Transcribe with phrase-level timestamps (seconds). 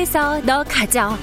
[0.00, 1.16] 공부해서 너 가져.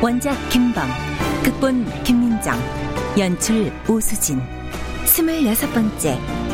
[0.00, 0.88] 원작 김범,
[1.44, 2.58] 극본 김민정,
[3.18, 4.40] 연출 오수진.
[5.04, 6.47] 스물여섯 번째.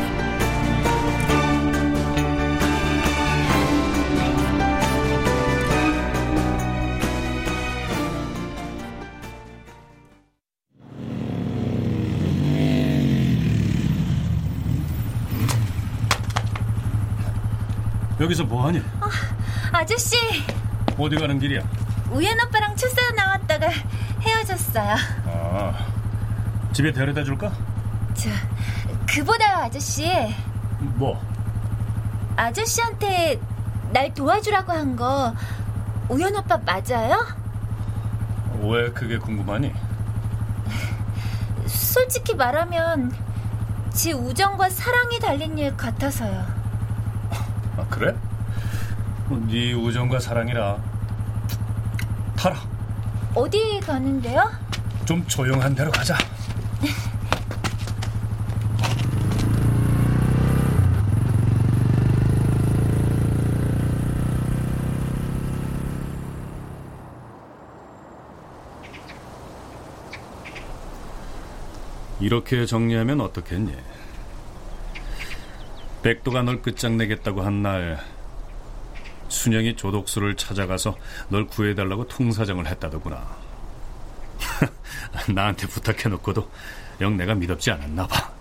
[18.25, 18.81] 여기서 뭐하니?
[19.71, 20.17] 아저씨,
[20.97, 21.61] 어디 가는 길이야?
[22.09, 23.67] 우연 오빠랑 출사 나왔다가
[24.21, 24.95] 헤어졌어요.
[25.27, 25.73] 아,
[26.73, 27.51] 집에 데려다 줄까?
[28.15, 28.29] 저,
[29.07, 30.09] 그보다 아저씨,
[30.79, 31.21] 뭐?
[32.35, 33.39] 아저씨한테
[33.91, 35.33] 날 도와주라고 한 거
[36.09, 37.25] 우연 오빠 맞아요?
[38.59, 39.71] 왜 그게 궁금하니?
[41.67, 43.13] 솔직히 말하면
[43.91, 46.64] 제 우정과 사랑이 달린 일 같아서요.
[47.77, 48.15] 아, 그래?
[49.27, 50.77] 뭐, 네 우정과 사랑이라
[52.37, 52.55] 타라.
[53.33, 54.49] 어디 가는데요?
[55.05, 56.17] 좀 조용한 데로 가자.
[72.19, 73.75] 이렇게 정리하면 어떻겠니?
[76.05, 77.99] 백도가 널 끝장내겠다고 한 날
[79.27, 80.95] 순영이 조독수를 찾아가서
[81.29, 83.37] 널 구해달라고 통사정을 했다더구나.
[85.33, 86.47] 나한테 부탁해놓고도
[87.01, 88.31] 영 내가 믿었지 않았나 봐.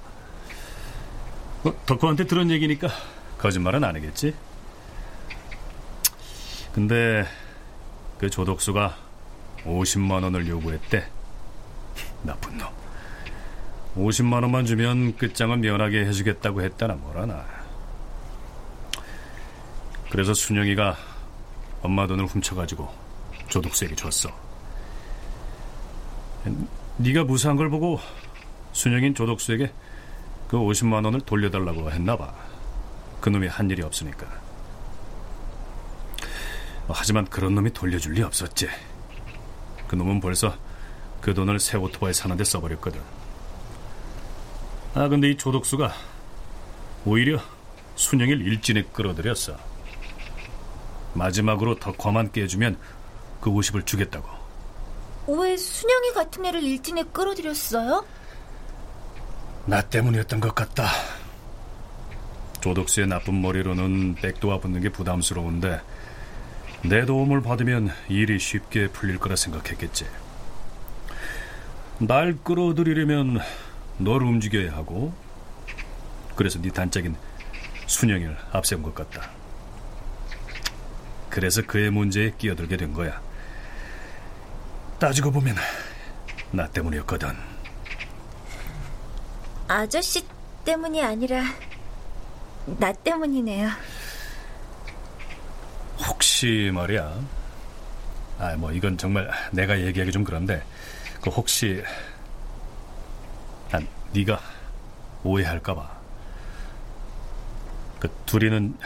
[1.64, 2.88] 어, 덕후한테 들은 얘기니까
[3.38, 4.34] 거짓말은 안 하겠지?
[6.74, 7.26] 근데
[8.18, 8.94] 그 조독수가
[9.64, 11.08] 50만 원을 요구했대.
[12.24, 12.83] 나쁜 놈.
[13.96, 17.44] 50만 원만 주면 끝장을 면하게 해주겠다고 했다나 뭐라나.
[20.10, 20.96] 그래서 순영이가
[21.82, 22.88] 엄마 돈을 훔쳐가지고
[23.48, 24.30] 조독수에게 줬어.
[26.96, 28.00] 네가 무사한 걸 보고
[28.72, 29.72] 순영인 조독수에게
[30.48, 32.34] 그 50만 원을 돌려달라고 했나 봐.
[33.20, 34.26] 그 놈이 한 일이 없으니까.
[36.88, 38.68] 하지만 그런 놈이 돌려줄 리 없었지.
[39.88, 40.54] 그 놈은 벌써
[41.20, 43.23] 그 돈을 새 오토바이 사는데 써버렸거든.
[44.94, 45.92] 아, 근데 이 조독수가
[47.04, 47.40] 오히려
[47.96, 49.56] 순영이를 일진에 끌어들였어.
[51.14, 52.78] 마지막으로 더 거만 깨주면
[53.40, 54.28] 그 50을 주겠다고.
[55.26, 58.04] 왜 순영이 같은 애를 일진에 끌어들였어요?
[59.66, 60.86] 나 때문이었던 것 같다.
[62.60, 65.80] 조독수의 나쁜 머리로는 백도와 붙는 게 부담스러운데
[66.82, 70.06] 내 도움을 받으면 일이 쉽게 풀릴 거라 생각했겠지.
[71.98, 73.40] 날 끌어들이려면
[73.98, 75.12] 널 움직여야 하고
[76.34, 77.16] 그래서 네 단짝인
[77.86, 79.30] 순영이를 앞세운 것 같다.
[81.30, 83.20] 그래서 그의 문제에 끼어들게 된 거야.
[84.98, 85.56] 따지고 보면
[86.50, 87.28] 나 때문이었거든.
[89.68, 90.24] 아저씨
[90.64, 91.42] 때문이 아니라
[92.78, 93.68] 나 때문이네요.
[96.06, 97.20] 혹시 말이야.
[98.38, 100.62] 아, 뭐 이건 정말 내가 얘기하기 좀 그런데
[101.20, 101.82] 그 혹시
[103.70, 104.40] 난 네가
[105.22, 105.90] 오해할까봐.
[108.00, 108.76] 그 둘이는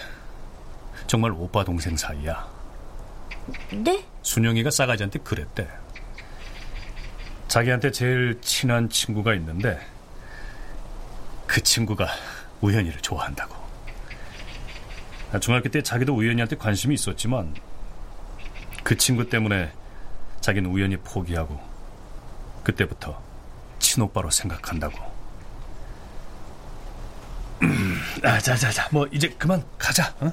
[1.07, 2.47] 정말 오빠 동생 사이야.
[3.73, 4.05] 네?
[4.23, 5.69] 순영이가 싸가지한테 그랬대.
[7.49, 9.81] 자기한테 제일 친한 친구가 있는데
[11.47, 12.07] 그 친구가
[12.61, 13.57] 우연이를 좋아한다고.
[15.41, 17.55] 중학교 때 자기도 우연이한테 관심이 있었지만
[18.83, 19.73] 그 친구 때문에
[20.41, 21.61] 자기는 우연히 포기하고
[22.65, 23.21] 그때부터
[23.79, 24.99] 친오빠로 생각한다고.
[28.25, 30.15] 아, 자 자 자, 뭐 이제 그만 가자.
[30.21, 30.33] 어?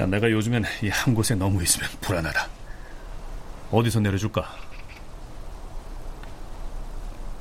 [0.00, 2.48] 야, 내가 요즘엔 이 한 곳에 너무 있으면 불안하다.
[3.70, 4.54] 어디서 내려줄까?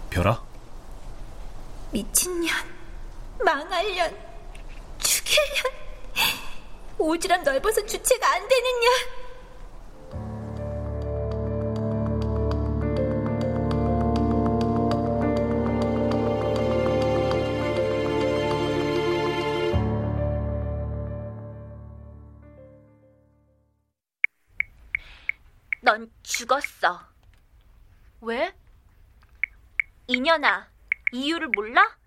[0.09, 0.41] 별아?
[1.91, 2.55] 미친년,
[3.43, 4.15] 망할년,
[4.99, 5.63] 죽일년,
[6.97, 9.20] 오지랖 넓어서 주체가 안 되는 년.
[26.35, 26.99] 죽었어.
[28.21, 28.53] 왜?
[30.07, 30.69] 이년아,
[31.11, 31.97] 이유를 몰라?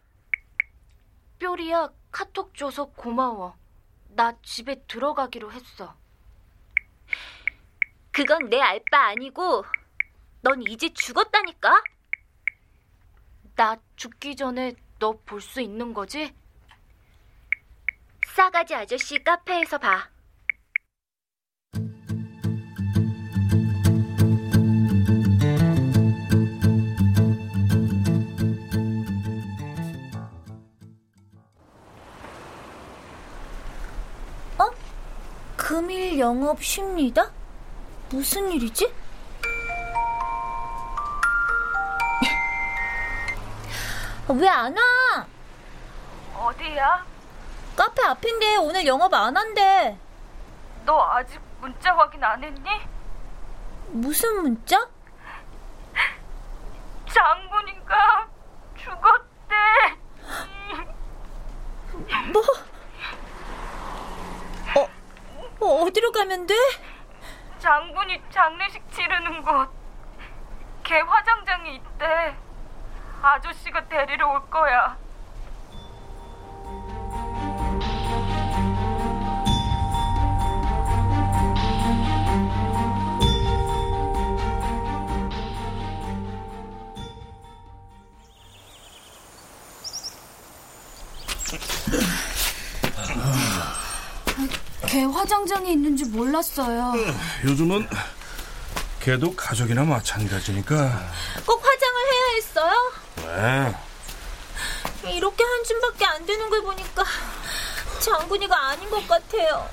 [1.39, 3.57] 뾰리야, 카톡 줘서 고마워.
[4.09, 5.95] 나 집에 들어가기로 했어.
[8.13, 9.65] 그건 내 알 바 아니고,
[10.41, 11.83] 넌 이제 죽었다니까?
[13.57, 16.35] 나 죽기 전에 너 볼 수 있는 거지?
[18.35, 20.09] 싸가지 아저씨 카페에서 봐.
[35.79, 37.33] 금일 영업 쉽니다?
[38.09, 38.95] 무슨 일이지?
[44.29, 45.27] 왜 안 와?
[46.47, 47.05] 어디야?
[47.75, 49.99] 카페 앞인데 오늘 영업 안 한대.
[50.87, 52.71] 너 아직 문자 확인 안 했니?
[53.89, 54.89] 무슨 문자?
[57.13, 58.29] 장군이가
[58.77, 59.55] 죽었대.
[62.33, 62.43] 뭐?
[64.77, 64.89] 어,
[65.61, 66.55] 어, 어디로 가면 돼?
[68.45, 69.71] 장례식 치르는 곳.
[70.83, 72.37] 걔 화장장이 있대.
[73.23, 74.99] 아저씨가 데리러 올 거야.
[94.87, 96.93] 걔 화장장이 있는지 몰랐어요.
[97.43, 97.89] 요즘은
[99.05, 100.75] 걔도 가족이나 마찬가지니까.
[101.45, 102.93] 꼭 화장을 해야 했어요?
[105.05, 105.13] 왜?
[105.13, 107.05] 이렇게 한 줌밖에 안 되는 걸 보니까
[108.01, 109.69] 장군이가 아닌 것 같아요.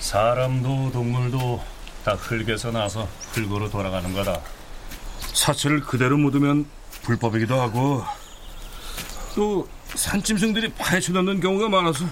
[0.00, 1.62] 사람도 동물도
[2.02, 4.40] 다 흙에서 나서 흙으로 돌아가는 거다.
[5.34, 6.66] 사체를 그대로 묻으면
[7.02, 8.02] 불법이기도 하고
[9.34, 12.06] 또 산짐승들이 파헤쳐 넣는 경우가 많아서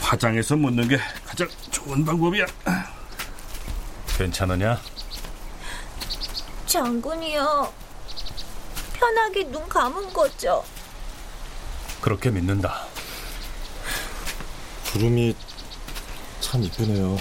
[0.00, 2.44] 화장해서 묻는 게 가장 좋은 방법이야.
[4.20, 4.78] 괜찮으냐?
[6.66, 7.72] 장군이요.
[8.92, 10.62] 편하게 눈 감은 거죠.
[12.02, 12.84] 그렇게 믿는다.
[14.92, 15.34] 구름이
[16.40, 17.16] 참 이쁘네요.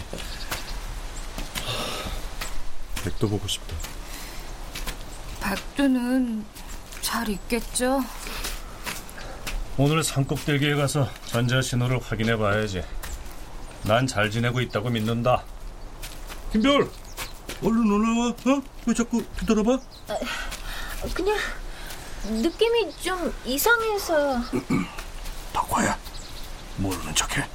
[3.06, 3.74] 백도 보고 싶다.
[5.42, 6.44] 백두는
[7.00, 8.04] 잘 있겠죠?
[9.78, 12.84] 오늘 산꼭대기에 가서 전자 신호를 확인해 봐야지.
[13.84, 15.46] 난 잘 지내고 있다고 믿는다.
[16.52, 16.90] 김별,
[17.64, 18.30] 얼른 올라와.
[18.30, 18.62] 어?
[18.86, 19.80] 왜 자꾸 뒤돌아봐?
[21.14, 21.38] 그냥
[22.24, 24.42] 느낌이 좀 이상해서.
[25.54, 25.98] 덕화야,
[26.78, 27.48] 모르는 척해.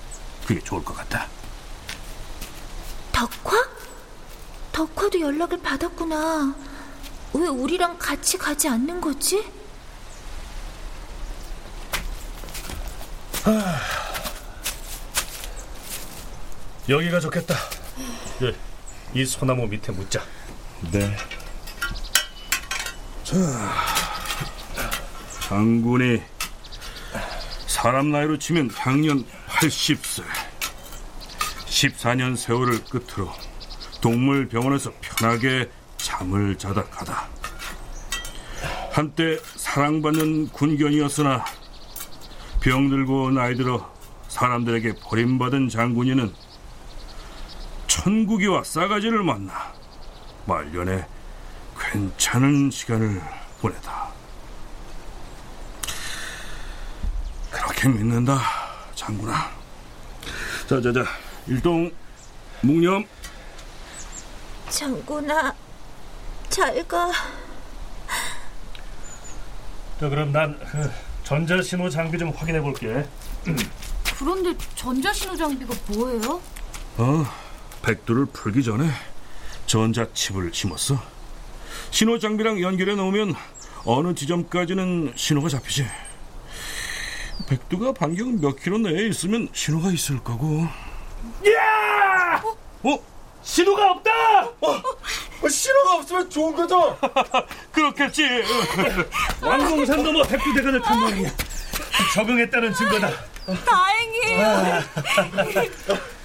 [0.46, 1.26] 그게 좋을 것 같다.
[3.12, 3.68] 덕화?
[4.72, 6.54] 덕화도 연락을 받았구나.
[7.34, 9.44] 왜 우리랑 같이 가지 않는 거지?
[16.88, 17.54] 여기가 좋겠다.
[18.42, 18.54] 예,
[19.14, 20.20] 이 소나무 밑에 묻자.
[20.90, 21.16] 네.
[23.22, 23.36] 자,
[25.40, 26.20] 장군이
[27.68, 30.24] 사람 나이로 치면 향년 80세.
[31.66, 33.32] 14년 세월을 끝으로
[34.00, 37.28] 동물병원에서 편하게 잠을 자다 가다.
[38.90, 41.44] 한때 사랑받는 군견이었으나
[42.60, 43.92] 병들고 나이 들어
[44.28, 46.32] 사람들에게 버림받은 장군이는
[47.94, 49.72] 천국이와 싸가지를 만나
[50.46, 51.06] 말년에
[51.78, 53.22] 괜찮은 시간을
[53.60, 54.08] 보내다.
[57.52, 58.40] 이렇게 믿는다,
[58.96, 59.48] 장군아.
[60.68, 61.04] 자, 자, 자,
[61.46, 61.88] 일동
[62.62, 63.04] 묵념.
[64.70, 65.54] 장군아,
[66.50, 67.12] 잘 가.
[70.00, 70.90] 자, 그럼 난 그,
[71.22, 73.08] 전자신호 장비 좀 확인해 볼게.
[74.18, 76.40] 그런데 전자신호 장비가 뭐예요?
[76.98, 77.43] 어,
[77.84, 78.88] 백두를 풀기 전에
[79.66, 81.00] 전자칩을 심었어.
[81.90, 83.34] 신호 장비랑 연결해 놓으면
[83.84, 85.86] 어느 지점까지는 신호가 잡히지.
[87.48, 90.66] 백두가 반경 몇 킬로 내에 있으면 신호가 있을 거고.
[91.46, 92.42] 야!
[92.82, 92.98] 어?
[93.42, 94.10] 신호가 없다!
[94.60, 96.98] 어, 신호가 없으면 좋은 거죠?
[97.70, 98.22] 그렇겠지.
[99.42, 101.30] 왕공산 넘어 백두대간을 탐방이야.
[102.14, 103.10] 적응했다는 증거다.
[103.66, 104.82] 다행이에요.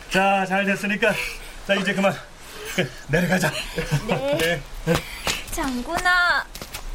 [0.09, 1.13] 자, 잘 됐으니까
[1.69, 2.11] 자 이제 그만
[2.75, 3.51] 그, 내려가자.
[4.07, 4.59] 네.
[5.53, 6.43] 장군아,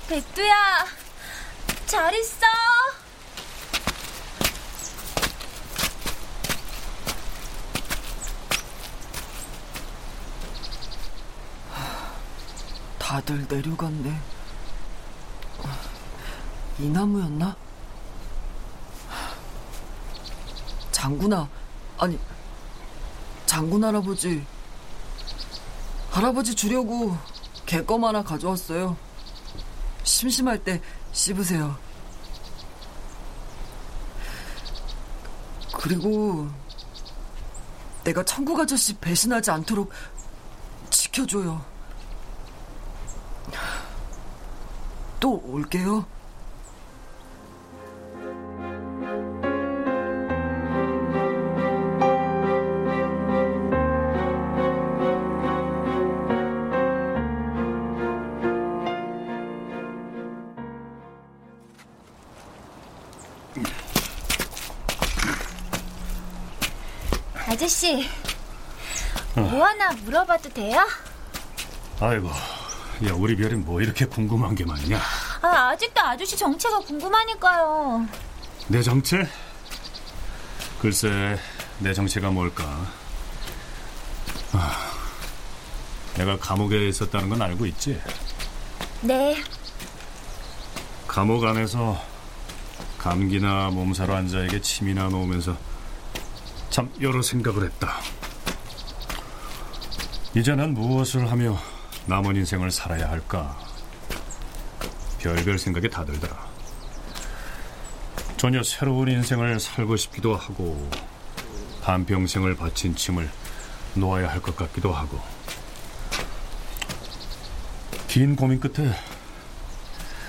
[0.09, 0.85] 백두야,
[1.87, 2.45] 잘 있어.
[12.99, 14.21] 다들 내려갔네.
[16.81, 17.55] 이 나무였나?
[20.91, 21.49] 장군아,
[21.97, 22.19] 아니,
[23.47, 24.45] 장군 할아버지.
[26.15, 27.17] 할아버지 주려고
[27.67, 28.97] 개껌 하나 가져왔어요.
[30.05, 30.81] 심심할 때
[31.11, 31.77] 씹으세요.
[35.73, 36.49] 그리고
[38.05, 39.91] 내가 천국 아저씨 배신하지 않도록
[40.89, 41.61] 지켜줘요.
[45.19, 46.07] 또 올게요.
[67.65, 68.07] 아저씨,
[69.35, 70.87] 뭐 하나 물어봐도 돼요?
[71.99, 75.01] 아이고, 야 우리 별이 뭐 이렇게 궁금한 게 많냐?
[75.41, 78.07] 아, 아직도 아저씨 정체가 궁금하니까요.
[78.69, 79.27] 내 정체?
[80.79, 81.39] 글쎄,
[81.79, 82.87] 내 정체가 뭘까?
[84.53, 84.93] 아,
[86.17, 87.99] 내가 감옥에 있었다는 건 알고 있지?
[89.01, 89.43] 네,
[91.09, 91.99] 감옥 안에서
[92.99, 95.57] 감기나 몸살로 환자에게 침이나 놓으면서
[96.75, 98.01] 참 여러 생각을 했다.
[100.35, 101.57] 이제는 무엇을 하며
[102.07, 103.57] 남은 인생을 살아야 할까?
[105.21, 106.37] 별별 생각이 다 들더라.
[108.37, 110.91] 전혀 새로운 인생을 살고 싶기도 하고
[111.83, 113.31] 한평생을 바친 침을
[113.95, 115.21] 놓아야 할 것 같기도 하고
[118.09, 118.93] 긴 고민 끝에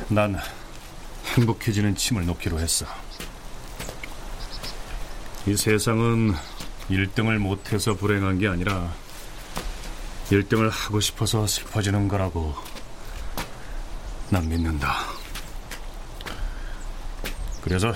[0.10, 0.38] 난
[1.36, 2.86] 행복해지는 침을 놓기로 했어.
[5.48, 6.34] 이 세상은
[6.90, 8.92] 1등을 못해서 불행한 게 아니라
[10.30, 12.56] 1등을 하고 싶어서 슬퍼지는 거라고
[14.32, 14.96] 난 믿는다.
[17.62, 17.94] 그래서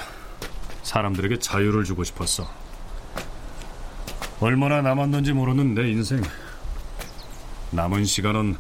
[0.84, 2.48] 사람들에게 자유를 주고 싶었어.
[4.40, 6.22] 얼마나 남았는지 모르는 내 인생.
[7.72, 8.58] 남은 시간은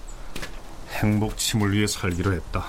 [0.90, 2.66] 행복 침을 위해 살기로 했다.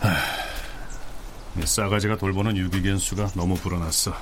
[0.00, 0.16] 하,
[1.56, 4.14] 이 싸가지가 돌보는 유기견 수가 너무 불어났어.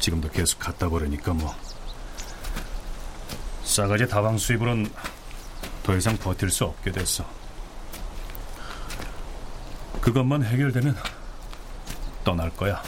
[0.00, 1.54] 지금도 계속 갖다 버리니까 뭐.
[3.62, 4.90] 싸가지 다방 수입으로는
[5.82, 7.28] 더 이상 버틸 수 없게 됐어.
[10.00, 10.96] 그것만 해결되면
[12.24, 12.82] 떠날 거야.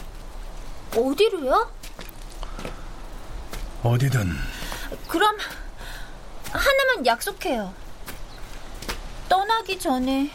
[0.96, 1.70] 어디로요?
[3.82, 4.34] 어디든
[5.08, 5.36] 그럼
[6.52, 7.74] 하나만 약속해요.
[9.28, 10.30] 떠나기 전에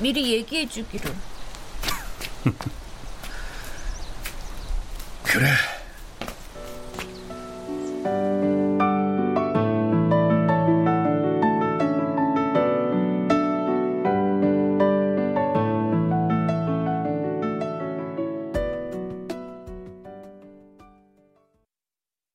[0.00, 1.31] 미리 얘기해 주기로.
[5.22, 5.46] 그래.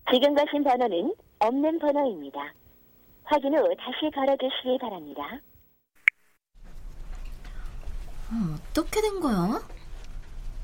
[0.09, 2.53] 지금 가신 번호는 없는 번호입니다.
[3.25, 5.41] 확인 후 다시 걸어주시기 바랍니다.
[8.71, 9.59] 어떻게 된 거야?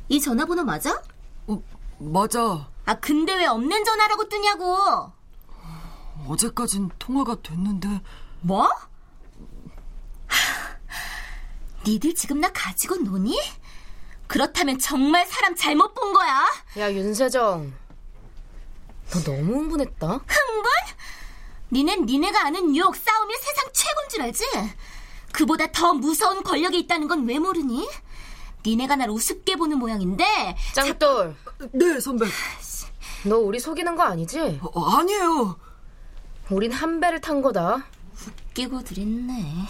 [0.10, 1.02] 이 전화번호 맞아?
[2.00, 2.70] 맞아.
[2.86, 5.12] 아, 근데 왜 없는 전화라고 뜨냐고!
[6.28, 8.02] 어제까진 통화가 됐는데.
[8.42, 8.70] 뭐?
[11.86, 13.38] 니들 지금 나 가지고 노니?
[14.28, 16.46] 그렇다면 정말 사람 잘못 본 거야.
[16.78, 17.74] 야, 윤세정.
[19.12, 20.08] 너 너무 흥분했다.
[20.08, 20.72] 흥분?
[21.72, 24.46] 니넨 니네가 아는 뉴욕 싸움이 세상 최고인 줄 알지?
[25.34, 27.88] 그보다 더 무서운 권력이 있다는 건 왜 모르니?
[28.65, 30.55] 니네가 날 우습게 보는 모양인데.
[30.74, 31.36] 짱돌.
[31.72, 32.25] 네, 선배.
[33.25, 34.60] 너 우리 속이는 거 아니지?
[34.62, 35.58] 어, 아니에요.
[36.50, 37.86] 우린 한 배를 탄 거다.
[38.50, 39.65] 웃기고들 있네.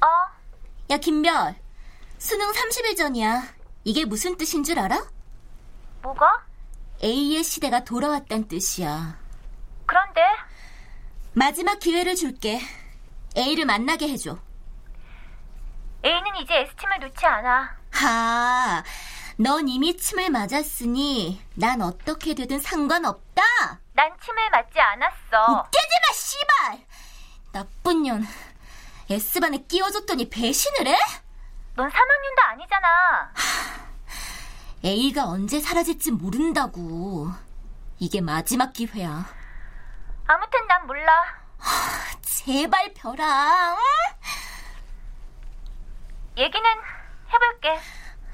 [0.00, 0.06] 어?
[0.90, 1.56] 야, 김별.
[2.18, 3.42] 수능 30일 전이야.
[3.84, 5.08] 이게 무슨 뜻인 줄 알아?
[6.02, 6.44] 뭐가?
[7.02, 9.18] A의 시대가 돌아왔단 뜻이야.
[9.86, 10.20] 그런데
[11.32, 12.60] 마지막 기회를 줄게.
[13.36, 14.38] A를 만나게 해줘.
[16.04, 17.76] A는 이제 S팀을 놓지 않아.
[17.92, 18.82] 하,
[19.36, 23.42] 넌 이미 침을 맞았으니 난 어떻게 되든 상관없다.
[23.92, 25.52] 난 침을 맞지 않았어.
[25.52, 26.86] 웃기지 마, 씨발!
[27.52, 28.26] 나쁜 년.
[29.10, 30.96] S반에 끼워줬더니 배신을 해?
[31.74, 33.32] 넌 3학년도 아니잖아.
[34.84, 37.28] A가 언제 사라질지 모른다고.
[37.98, 39.26] 이게 마지막 기회야.
[40.26, 41.12] 아무튼 난 몰라.
[42.22, 42.92] 제발.
[43.04, 43.76] 응?
[46.36, 46.70] 얘기는
[47.32, 47.80] 해볼게.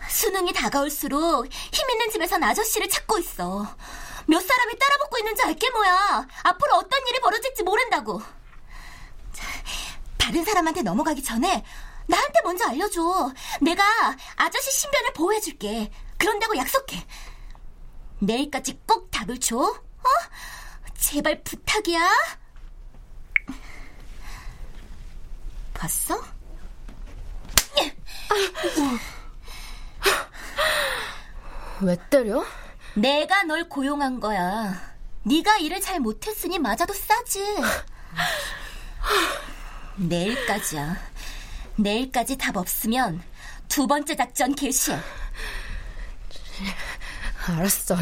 [0.08, 3.66] 수능이 다가올수록 힘 있는 집에선 아저씨를 찾고 있어.
[4.26, 6.26] 몇 사람이 따라붙고 있는지 알게 뭐야.
[6.42, 8.20] 앞으로 어떤 일이 벌어질지 모른다고.
[9.32, 9.46] 자,
[10.18, 11.64] 다른 사람한테 넘어가기 전에
[12.06, 13.32] 나한테 먼저 알려줘.
[13.60, 13.82] 내가
[14.36, 15.90] 아저씨 신변을 보호해줄게.
[16.22, 17.04] 그런다고 약속해.
[18.20, 19.56] 내일까지 꼭 답을 줘.
[19.58, 20.08] 어?
[20.96, 22.08] 제발 부탁이야.
[25.74, 26.22] 봤어?
[31.80, 32.44] 왜 때려?
[32.94, 34.80] 내가 널 고용한 거야.
[35.24, 37.42] 네가 일을 잘 못했으니 맞아도 싸지.
[39.96, 40.96] 내일까지야.
[41.74, 43.20] 내일까지 답 없으면
[43.66, 45.00] 두 번째 작전 개시해.
[47.48, 47.96] 알았어.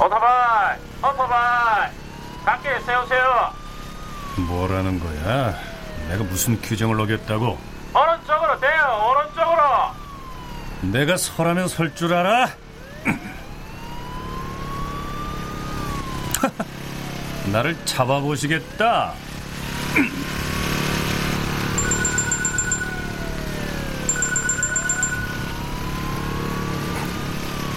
[0.00, 1.90] 오토바이, 오토바이,
[2.44, 3.52] 밖에 세우세요.
[4.48, 5.71] 뭐라는 거야?
[6.12, 7.58] 내가 무슨 규정을 어겼다고?
[7.94, 9.62] 오른쪽으로 대요, 오른쪽으로.
[10.82, 12.50] 내가 서라면 설 줄 알아?
[17.50, 19.14] 나를 잡아보시겠다.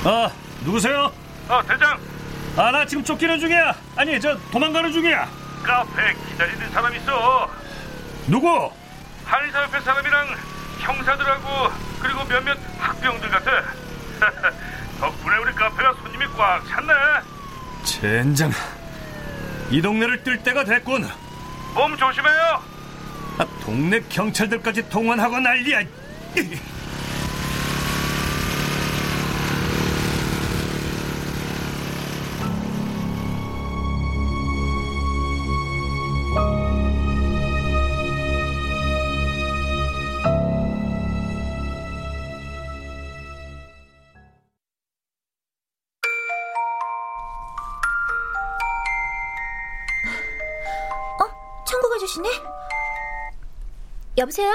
[0.03, 0.29] 아,
[0.63, 1.11] 누구세요?
[1.49, 1.97] 어, 대장.
[2.57, 3.73] 아, 나 지금 쫓기는 중이야.
[3.95, 5.27] 아니, 저 도망가는 중이야.
[5.63, 7.49] 카페 기다리는 사람 있어.
[8.27, 8.71] 누구?
[9.25, 10.35] 한의사 옆에 사람이랑
[10.79, 13.51] 형사들하고 그리고 몇몇 학병들 같아.
[14.99, 16.93] 덕분에 우리 카페가 손님이 꽉 찼네.
[17.83, 18.51] 젠장.
[19.69, 21.07] 이 동네를 뜰 때가 됐군.
[21.73, 22.61] 몸 조심해요.
[23.37, 25.81] 아, 동네 경찰들까지 동원하고 난리야.
[52.15, 52.29] 아저씨네?
[54.17, 54.51] 여보세요?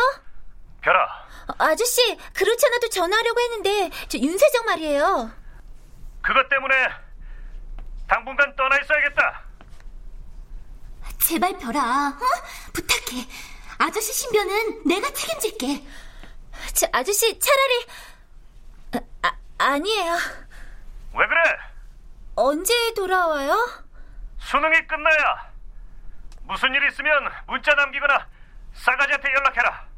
[0.81, 1.05] 별아,
[1.49, 5.31] 어, 아저씨, 그렇지 않아도 전화하려고 했는데 저 윤세정 말이에요.
[6.23, 6.75] 그것 때문에
[8.09, 9.43] 당분간 떠나 있어야겠다.
[11.19, 12.73] 제발 별아, 어?
[12.73, 13.27] 부탁해.
[13.79, 15.85] 아저씨 신변은 내가 책임질게.
[16.75, 17.87] 저 아저씨 차라리
[19.23, 20.13] 아, 아, 아니에요.
[21.15, 21.43] 왜 그래?
[22.37, 23.55] 언제 돌아와요?
[24.39, 25.50] 수능이 끝나야
[26.51, 28.27] 무슨 일 있으면 문자 남기거나
[28.75, 29.89] 싸가지한테 연락해라.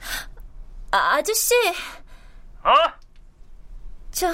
[0.91, 1.55] 아, 아저씨,
[2.63, 2.75] 어?
[4.11, 4.29] 저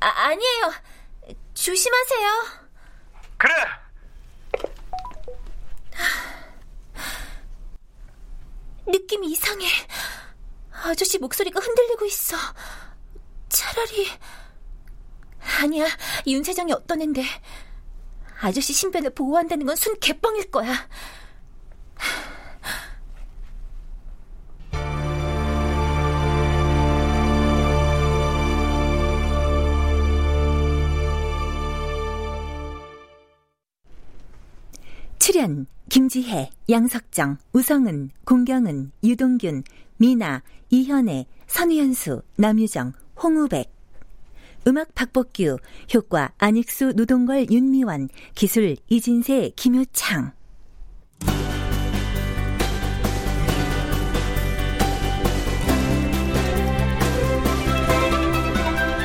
[0.00, 0.72] 아, 아니에요.
[1.52, 2.28] 조심하세요.
[3.36, 3.54] 그래.
[8.86, 9.66] 느낌이 이상해.
[10.72, 12.36] 아저씨 목소리가 흔들리고 있어.
[13.50, 14.08] 차라리
[15.60, 15.86] 아니야.
[16.26, 17.22] 윤세정이 어떤 앤데
[18.42, 20.74] 아저씨 신변을 보호한다는 건 순 개뻥일 거야.
[35.18, 39.62] 출연 김지혜, 양석정, 우성은, 공경은, 유동균,
[39.96, 43.71] 미나, 이현애, 선우현수, 남유정, 홍우백
[44.66, 45.58] 음악 박복규,
[45.94, 50.32] 효과 안익수, 노동걸, 윤미원, 기술 이진세, 김효창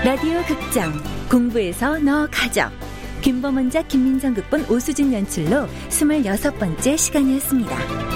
[0.06, 0.94] 라디오 극장
[1.30, 2.70] 공부에서 너 가져
[3.22, 8.07] 김범원작 김민정 극본 오수진 연출로 26번째 시간이었습니다.